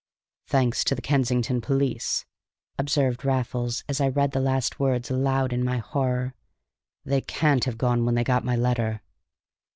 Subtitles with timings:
[0.47, 2.25] "Thanks to the Kensington police,"
[2.79, 6.33] observed Raffles, as I read the last words aloud in my horror.
[7.05, 9.03] "They can't have gone when they got my letter."